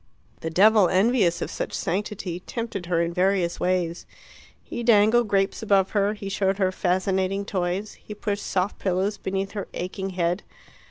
The 0.39 0.49
devil, 0.49 0.89
envious 0.89 1.43
of 1.43 1.51
such 1.51 1.73
sanctity, 1.73 2.39
tempted 2.39 2.87
her 2.87 3.03
in 3.03 3.13
various 3.13 3.59
ways. 3.59 4.07
He 4.63 4.81
dangled 4.81 5.27
grapes 5.27 5.61
above 5.61 5.91
her, 5.91 6.15
he 6.15 6.27
showed 6.27 6.57
her 6.57 6.71
fascinating 6.71 7.45
toys, 7.45 7.93
he 8.03 8.15
pushed 8.15 8.43
soft 8.43 8.79
pillows 8.79 9.19
beneath 9.19 9.51
her 9.51 9.67
aching 9.75 10.09
head. 10.17 10.41